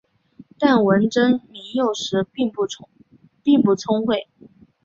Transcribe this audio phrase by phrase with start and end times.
[0.57, 2.89] 但文征明幼时并不聪
[4.03, 4.27] 慧。